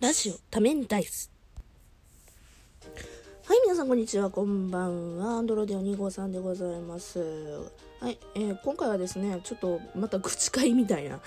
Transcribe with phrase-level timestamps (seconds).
[0.00, 1.30] ラジオ多面ダイス。
[3.46, 5.36] はい、皆さんこんにちは、こんばんは。
[5.36, 7.20] アンドロデオ2号さんでございます。
[8.00, 11.20] はい、えー今回はですね、ちょっとまた口会みたいな、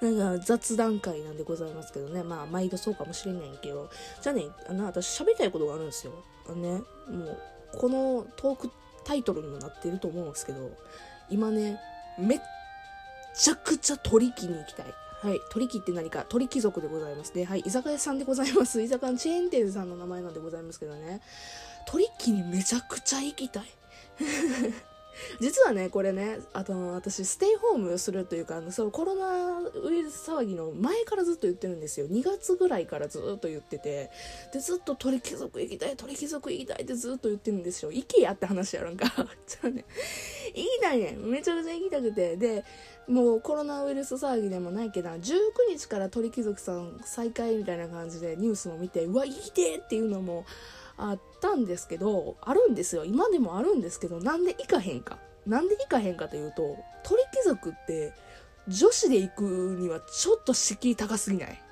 [0.00, 6.14] なんか雑談会なんでございますけどね、まあ、毎度そうかもしれないけど、じゃあね、あの、私喋りたいことがあるんですよ。
[6.48, 6.70] あのね、
[7.08, 7.38] もう、
[7.78, 8.70] このトーク
[9.04, 10.70] タイトルにもなってると思うんですけど、
[11.28, 11.78] 今ね、
[12.18, 12.40] めっ
[13.36, 14.86] ちゃくちゃ取り木に行きたい。
[15.24, 15.40] はい。
[15.50, 16.26] 鳥貴って何か？
[16.28, 17.44] 鳥貴族でございますね。
[17.44, 17.60] はい。
[17.60, 18.82] 居酒屋さんでございます。
[18.82, 21.22] 居酒屋のチェーン店さんの名前なんでございますけどね。
[21.86, 23.64] 鳥貴にめちゃくちゃ行きたい。
[25.40, 32.06] 実はね、これね、あと私、ステイホームするというか、あのそのコロナウイルス騒ぎの前からずっと言ってるんですよ。
[32.06, 34.10] 2月ぐらいからずっと言ってて、
[34.52, 37.90] で、ずっと鳥貴族行きたい、鳥貴族行きたいってずっと言ってるんですよ。
[37.90, 39.06] 行けやって話やろんか。
[39.46, 39.84] じゃあね、
[40.54, 41.30] 行きたいねん。
[41.30, 42.36] めちゃくちゃ行きたくて。
[42.36, 42.64] で、
[43.06, 45.20] もうコロナウイルス騒ぎでもないけど、19
[45.68, 50.46] 日から鳥貴族さん再開みたいな感じでニュースも見て、うわ、行きてっていうのも
[50.96, 53.04] あったんですけど、あるんですよ。
[53.04, 55.18] 今でもあるんですけど、なんで行かへんか。
[55.46, 58.12] なんで行かへんかというと、鳥貴族って
[58.68, 59.42] 女子で行く
[59.78, 61.58] にはちょっと敷居高すぎない？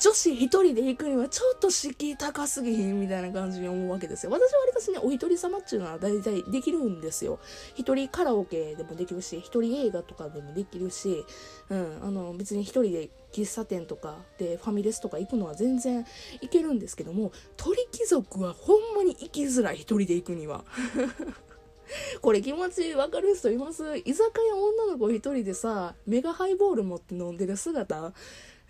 [0.00, 4.32] 女子一人で行くにはちょっと敷居高すぎひんみたいな感じに思うわけですよ。
[4.32, 7.38] 私はわりかしね、お一人様っていうのは大体できるんですよ。
[7.74, 11.24] 一人カラオケでもできるし、一人映画とかでもできるし、
[11.70, 16.04] うん、あの、別に一人で喫茶店とかでファミレスとか行くのは全然
[16.40, 20.64] 行けるんですけども、鳥貴族はほんまに行きづらい、一人で行くには。
[22.22, 23.84] これ気持ちわかる人います？
[23.98, 28.12] 居酒屋女の子一人でさ、メガハイボール持って飲んでる姿、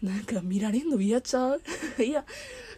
[0.04, 1.60] なんか見られんの嫌ちゃう？
[1.98, 2.26] いや、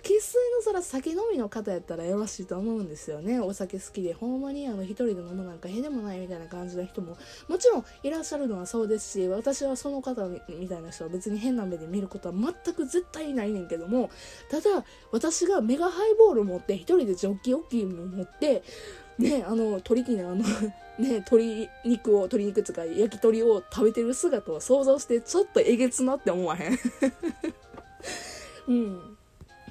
[0.05, 3.41] 生粋のそら酒飲みの方やったらよろしいと思うんですよね。
[3.41, 7.16] お酒好きで、ほんまにあの一人で飲むなんかへでもないみたいな感じの人も、
[7.48, 14.08] もちろんいらっしゃるのはそうですし、私はその方みたいな人は別に変な目で見ることは全く絶対ないねんけども、
[14.48, 18.62] ただ、私がメガハイボール持って、一人でジョッキ大きいの持って、
[19.19, 20.44] ね、あの、鳥木のあの、
[20.99, 26.78] ね、鶏肉を、鶏肉つうか焼き鳥を食べてる姿を想像して、ちょっとえげつなって思わへん？
[28.69, 29.16] うん。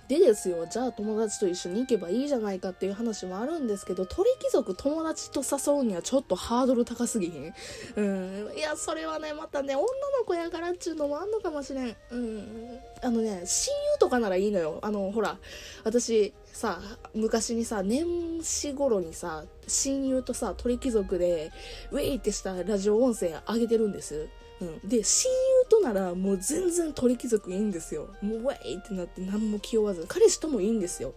[0.08, 7.54] でですよ、じゃあ友達と一緒に行けばいいじゃないかっていう話もあるんですけど、鳥貴族友達と誘うにはちょっとハードル高すぎひん？
[7.96, 8.54] うん。
[8.56, 9.88] いや、それはね、またね、女の
[10.26, 11.96] 子やからっちゅうのもあんのかもしれん。
[12.12, 12.80] うん。
[13.02, 14.80] あのね、親友とかならいいのよ。
[14.84, 15.40] あの、ほら、
[15.84, 16.80] 私、さ、
[17.16, 18.06] 昔にさ、年
[18.44, 21.52] 始頃にさ、親友とさ、鳥貴族で、
[21.92, 24.28] ウェイってしたラジオ音声上げてるんです。
[24.62, 28.10] うん、で親友とならもう全然鳥貴族いいんですよ。
[28.22, 30.06] もうウェイってなって何も気負わず。
[30.08, 31.14] 彼氏ともいいんですよ。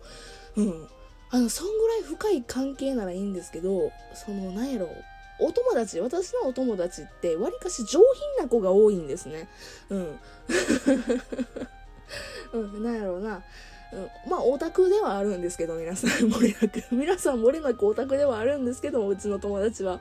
[0.56, 0.88] うん。
[1.30, 4.88] あのそんぐらい深い関係ならいいんですけどそのなんやろ
[5.40, 8.00] お友達私のお友達ってわりかし上
[8.36, 9.48] 品な子が多いんですね。
[9.88, 10.18] うん。
[12.52, 13.44] うんなんやろうな。
[13.90, 16.84] うん、まあ、オタクではあるんですけど、皆さん、漏れなく。
[16.94, 20.00] 皆さん、漏れなくオタクではあるんですけど、うちの友達は。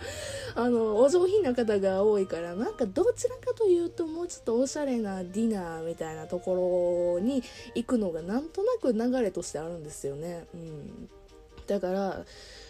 [0.55, 7.41] あの、お上品な方が多いから、なんか、どちらかというと、もうちょっとおしゃれなディナーみたいなところに
[7.75, 10.47] 行くのが、なんとなく流れとしてあるんですよね。
[10.53, 11.09] うん。
[11.65, 12.25] だから、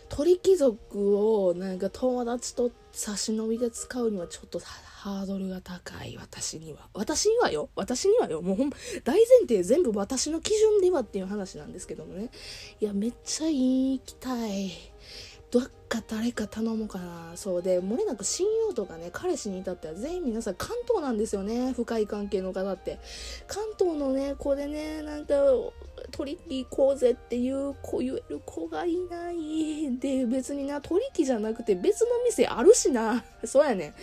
[0.10, 6.90] 鳥貴族をなんか友達と差し伸びで使うにはちょっとハードルが高い私には。
[6.94, 7.70] 私にはよ。
[7.76, 8.42] 私にはよ。
[8.42, 8.70] もうほん
[9.04, 12.30] 大前提全部私の基準ではっていう話なんですけどもね。
[12.80, 14.72] いやめっちゃ行きたい
[15.52, 17.32] どっか誰か頼もうかな。
[17.36, 21.74] そうで漏れなく親友とかね彼氏に至っては全員皆さん関東なんですよね。
[21.74, 23.00] 深い関係の方って。
[23.48, 25.36] 関東のね子でねなんか
[26.18, 30.00] 取引行こうぜっていう子言える子がいない。
[30.00, 33.24] で別にな取引じゃなくて別の店あるしな。
[33.46, 33.94] そうやねん。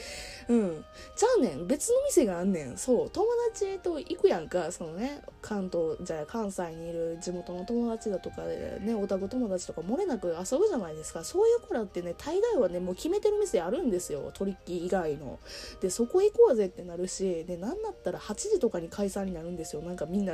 [0.49, 0.85] うん。
[1.17, 2.77] じゃあねん別の店があんねん。
[2.77, 3.11] そう。
[3.11, 4.73] 友達と行くやんか。
[4.73, 11.25] そのね関東じゃあ関西にいる地元の友達だとかでねオタク友達とか漏れなく遊ぶじゃないですか。
[11.25, 14.31] そういう子らってね大概はねもう決めてる店あるんですよ。
[14.35, 15.39] 取引以外の。
[15.81, 19.83] でそこ行こうぜってなるしでなんだったら8時とかに解散になるんですよ。
[19.83, 20.33] なんかみんな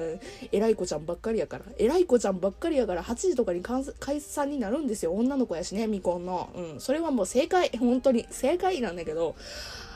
[0.52, 1.64] 偉い子ちゃんばっかりやから。
[1.78, 5.12] 偉い子ちゃんばっかりやから8時とかに解散になるんですよ。
[5.12, 6.50] 女の子やしね未婚の。
[6.54, 6.80] うん。
[6.80, 7.70] それはもう正解。
[7.78, 9.34] 本当に正解なんだけど。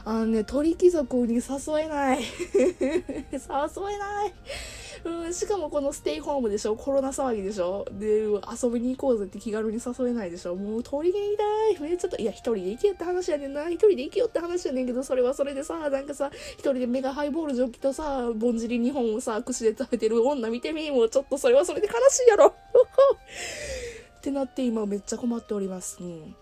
[0.07, 1.43] あのね鳥貴族に誘
[1.81, 2.21] えない。
[2.63, 2.85] 誘
[3.33, 4.35] えない。
[5.05, 6.77] うん、しかもこのステイホームでしょ。
[6.77, 7.87] コロナ騒ぎでしょ。
[7.93, 10.57] で、遊びに行こうぜって気軽に誘えないでしょ。
[10.57, 11.37] もう鳥に行き
[11.79, 11.89] たい。
[11.89, 13.69] めっちゃと、いや、一人で行けよって話やねんな。
[13.69, 22.55] 一人で行けよって話やねんけど、それはそれでさ、なんかさ、一人でメガハイボールジョッキとさ、ぼんじり2本をさ、串で食べてる女見てみもうちょっとそれはそれで悲しいやろ。
[24.17, 25.99] ってなって今めっちゃ困っております。
[26.01, 26.35] うん。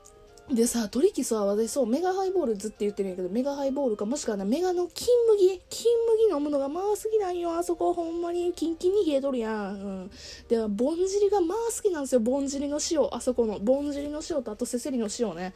[0.50, 5.90] でさ、トリキスは私そう、メガハイボールずっと言ってるんやけど、メガハイボールか、もしくはね、メガの金麦金
[6.28, 7.56] 麦飲むのがまあ好きなんよ。
[7.56, 9.54] あそこほんまにキンキンに冷えとるやん。
[9.54, 10.10] うん。
[10.48, 12.20] で、ぼんじりがまあ好きなんですよ。
[12.20, 13.08] ぼんじりの塩。
[13.12, 15.54] あそこの、ぼんじりの塩とあとせせりの塩ね。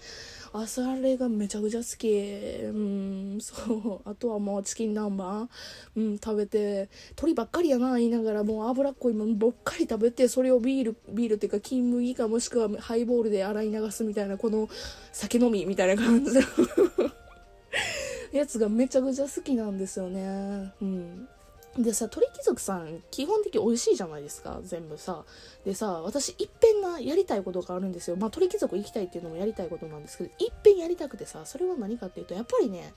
[0.53, 2.09] あそれがめちゃくちゃ好き。
[2.09, 4.09] うんそう。
[4.09, 5.49] あとはもうチキン南蛮。
[5.97, 6.89] うん食べて。
[7.15, 8.45] 鳥ばっかりやな言いながら。
[8.45, 14.69] もう脂っこいもんばっかり食べてそれをビールビールっていうか金麦かもしくはハイボールで洗い流すみたいなこの
[15.13, 16.43] 酒飲みみたいな感じの。
[18.33, 20.73] やつがめちゃくちゃ好きなんですよね。
[20.81, 21.29] うん。
[21.79, 24.61] でさ鳥貴族さん基本的に美味しいじゃないですか。
[24.63, 25.25] 全部さ。
[25.65, 28.17] でさ私いっぺんなやりたいことがあるんですよ。
[28.17, 32.93] まあ鳥貴族行きたいっていうのもやりたいことなんですけどいっぺんやりたくてさそれは何かっていうとやっぱりね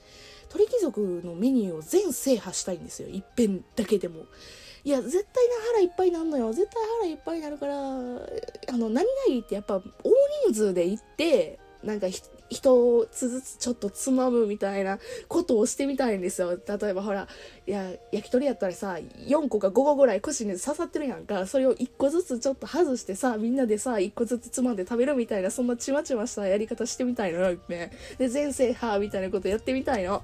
[0.48, 3.08] 鳥貴族のメニューを全制覇したいんですよ。
[3.08, 4.24] いっぺんだけでも。
[4.82, 6.52] いや絶対な腹いっぱいになるのよ。
[6.52, 7.78] 絶対腹いっぱいになるからあ
[8.76, 9.82] の何がいいってやっぱ大
[10.46, 12.06] 人数で行ってなんか
[12.50, 14.98] 人をずつちょっとつまむみたいな
[15.28, 16.50] ことをしてみたいんですよ。
[16.50, 17.28] 例えばほら、
[17.66, 18.98] いや、焼き鳥やったらさ、
[19.28, 21.46] 4個か5個ぐらい串に刺さってるやんか。
[21.46, 27.92] それを1個ずつちょっと外してさ、みんなでさ、1個ずつつまんで食べるみたいな、そんなちまちましたやり方してみたいのよ、ね。
[28.18, 30.14] で、全制覇みたいなことやってみたいの。
[30.14, 30.22] は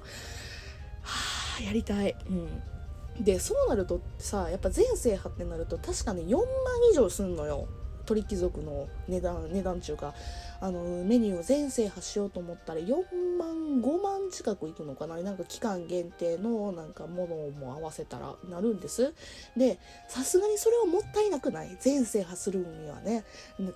[1.59, 2.15] あ、やりたい。
[2.29, 3.23] うん。
[3.23, 6.45] で、そうなるとさ、やっぱ全制覇ってなると確かね、4万
[6.91, 7.67] 以上すんのよ。
[8.05, 10.13] 鳥貴族の値段、値段中か。
[10.59, 12.95] あのメニューを全制覇しようと思ったら4
[13.37, 15.17] 万5万近くいくのかな？
[15.17, 19.13] なんか期間限定のなんかものも合わせたらなるんです。
[19.55, 21.77] でさすがにそれはもったいなくない？
[21.79, 23.23] 全制覇するにはね。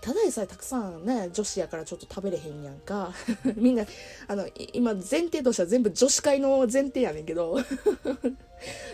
[0.01, 3.13] ただでさえたくさんね女子やからちょっと食べれへんやんか。
[3.55, 3.85] みんな
[4.27, 7.57] あの今前提としては全部女子会の前提やねんけど。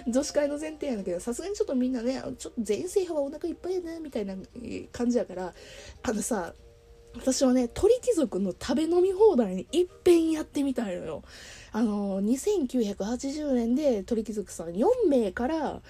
[0.08, 4.34] 女子会の前提やねんけどさすがにちょっとみんなねちょっと全制覇はお腹いっぱいやねみたいな
[4.94, 5.54] 感じやから
[6.04, 6.54] あのさ
[7.16, 11.24] 私はね、鳥貴族の食べ飲み放題にいっぺんやってみたいのよ。
[11.72, 15.82] あの、2980年で鳥貴族さん4名から、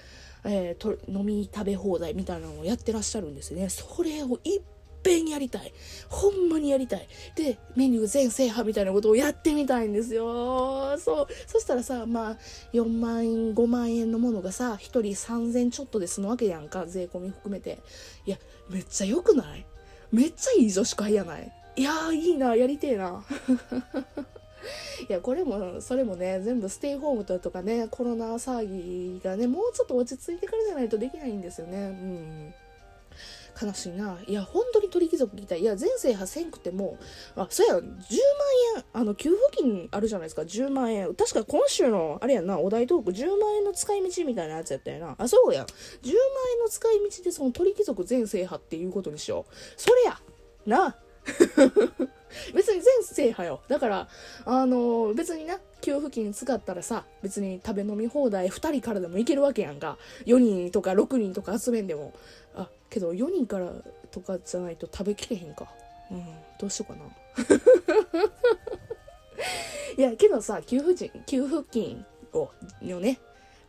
[0.44, 3.68] えー、と飲み食べ放題みたいなのをやってらっしゃるんですね。
[3.68, 4.62] それをいっ
[5.02, 5.72] ぺんやりたい。
[6.08, 7.06] ほんまにやりたい。
[7.34, 10.96] で、メニュー全制覇みたいなことをやってみたいんですよ。
[10.98, 11.26] そう。
[11.46, 12.36] そしたらさ、まあ、
[12.72, 16.86] 4万円、5万円のものがさ、1人3000ちょっとで済むわけやんか。
[16.86, 17.78] 税込み含めて。
[18.26, 18.38] いや、
[18.70, 19.66] めっちゃ良くない？
[20.12, 21.52] めっちゃいい女子会やない。
[21.76, 23.24] いやーいいなやりてえな。
[25.08, 31.78] いやこれもそれもね全部ステイホームとかねコロナ騒ぎがねもうちょっと落ち着いてからじゃないとできないんですよね。
[31.78, 32.54] うん。
[33.60, 34.18] 悲しいな。
[34.26, 35.60] いや、本当鳥貴族聞きたい。
[35.60, 36.98] いや、全制覇せんくても、
[37.36, 37.90] あ、そうや、10万
[38.76, 41.14] 円、あの、給付金あるじゃないですか、10万円。
[41.14, 45.14] 確か今週の、あれやな、お題トーク、10万円の使い道みたいなやつやったよな。
[45.18, 45.64] あ、そうや。
[45.64, 46.14] 10万
[46.54, 49.54] 円の使い道でその鳥貴族全制覇っていうことにしよう。
[49.76, 50.20] それや
[50.66, 50.96] な
[52.54, 53.60] 別に全制覇よ。
[53.68, 54.08] だから、
[54.44, 59.98] あのー、別にな、給付金使ったらさ、別に食べ飲み放題2人からでもいけるわけやんか。
[60.26, 62.12] 4人とか6人とか集めんでも。
[62.54, 63.72] あ、けど4人から
[64.10, 65.68] とかじゃないと食べきれへんか。
[66.10, 66.24] うん、
[66.58, 67.04] どうしようかな。
[69.96, 72.50] いや、けどさ、給付金、給付金を、
[72.82, 73.18] のね、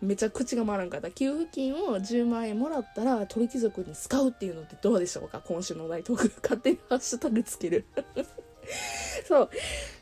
[0.02, 1.12] めちゃ口が回らんかった。
[1.12, 5.42] 給付金を10万円もらったら鳥貴族に使うっていうのってどうでしょうか？
[5.46, 6.32] 今週の大トーク。
[6.42, 7.86] 勝手にハッシュタグつける。
[9.28, 9.50] そう。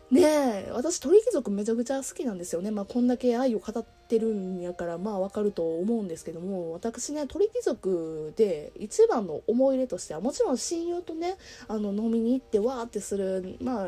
[0.09, 2.71] ねえ、私鳥貴族めちゃくちゃ好きなんですよね。
[2.71, 11.35] まあこんだけ愛を語ってるんやからまあわかると思うんですけども、私ね、鳥貴族で一番の思い入れとしては、もちろん親友とね、
[11.67, 13.87] あの飲みに行ってわーってする、まあ、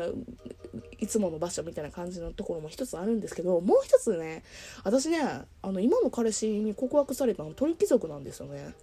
[0.98, 4.44] いつもの場所みたいな感じのところも一つあるんですけど、もう一つね、
[4.84, 8.74] 私ね、あの今の彼氏に告白されたの鳥貴族なんですよね。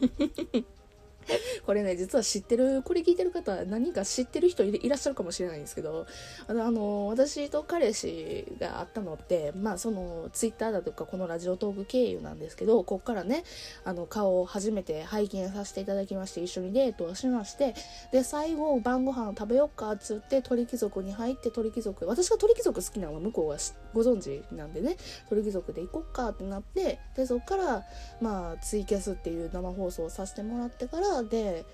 [1.66, 6.06] これね、実は知ってる、これ聞いてる方、何か知ってる人いらっしゃるかもしれないんですけど、
[6.46, 13.44] あの、私と彼氏があったのって、まあ、その、ツイッターだとか、このラジオトーク経由なんですけど、こっからね、
[13.84, 17.74] あの、顔を初めて拝見させていただきまして、一緒にデートをしまして、
[18.12, 23.56] で、最後、晩ご飯食べよっか、っつって、鳥貴族に入って、鳥貴族、私が鳥貴族好きなのは向こうが
[23.92, 24.96] ご存知なんでね、
[25.28, 27.84] 鳥貴族で行こっかってなって、で、そっから、
[28.20, 31.64] まあ、ツイキャスっていう生放送をさせてもらってから、で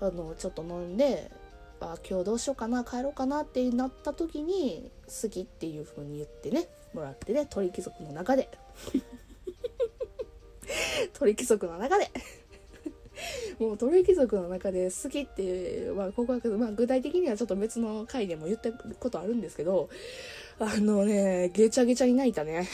[0.00, 1.30] あのちょっと飲んで
[1.80, 8.48] あ今日どうしようかな帰ろうかなってなった時に好きっていう風に言ってねもらってね鳥貴族の中で。
[11.14, 12.10] 鳥貴族の中で。
[13.58, 19.88] もう鳥貴族の中で好きって、まあ、告白、まあ、具体的にはちょっと別の回でも言ったことあるんですけど
[20.60, 22.68] あのね、げちゃげちゃに泣いたね。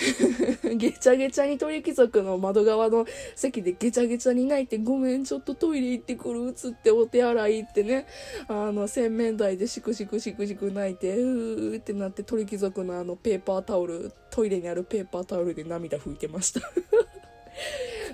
[0.77, 3.05] げちゃげちゃに鳥貴族の窓側の
[3.37, 8.07] 席でげちゃげちゃに泣いて、ごめん、ちょっとトイレ行ってくる、つってお手洗い行ってね、
[8.49, 16.61] あの、洗面台でシクシクシクシク泣いて、うーってなって鳥貴族のあのペーパータオル、トイレにあるペーパータオルで涙拭いてました。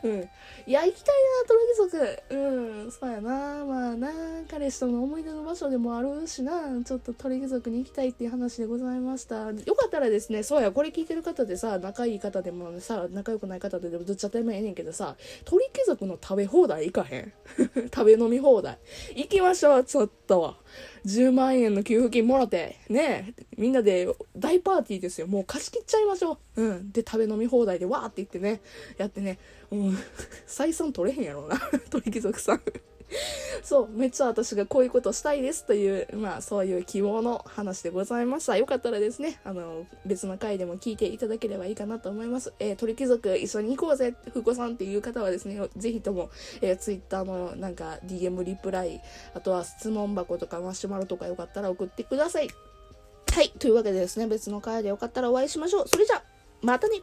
[0.02, 0.28] うん。
[0.66, 2.34] いや、行きたいな、鳥貴族。
[2.84, 3.64] うん、そうやな。
[3.64, 4.10] まあな、
[4.50, 9.50] 彼氏との思い出の場所でもあるしな、ちょっと鳥貴族に行きたいっていう話でございました。
[9.50, 17.32] よかったらですね、そうや、これ聞いてる方でさ、仲いい方でもさ、仲良くない方でもどっちゃってもええねんけどさ、鳥貴族の食べ放題行かへん？
[17.94, 18.78] 食べ飲み放題。
[19.14, 20.56] 行きましょう、ちょっと。
[21.06, 25.26] 10万円の給付金もらって、ね、みんなで大パーティーですよ。
[25.26, 26.62] もう貸し切っちゃいましょう。
[26.62, 26.92] うん。
[26.92, 28.60] で、食べ飲み放題でわーって言ってね、
[28.96, 29.38] やってね、
[29.70, 29.98] うん、
[30.46, 31.58] 採算取れへんやろうな、
[31.90, 32.62] 鳥貴族さん。
[33.62, 38.56] そう、めっちゃ私がこういうことしたいですという、まあそういう希望の話でございました。
[38.56, 42.52] よかったらですね、あの、別の回でも聞いていただければいいかなと思います。
[42.58, 49.00] えー、鳥貴族一緒に行こうぜ、ふこさんっていう方はですね、ぜひとも、えー、ツイッターのなんか DM リプライ、
[49.34, 52.48] あとは質問箱とかマシュマロとかよかったら送ってください。
[53.32, 55.88] はい、というわけでですね、別の回でよかったらお会いしましょう。
[55.88, 56.22] それじゃ、
[56.62, 57.00] またね